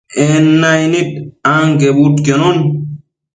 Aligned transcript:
En 0.23 0.43
naicnid 0.61 1.09
anquebudquionon 1.53 2.57